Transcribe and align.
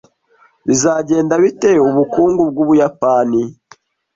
Bizagenda 0.67 1.33
bite 1.43 1.71
ubukungu 1.87 2.41
bw'Ubuyapani? 2.53 3.41